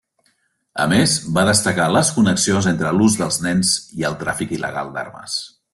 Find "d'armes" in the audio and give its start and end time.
4.97-5.37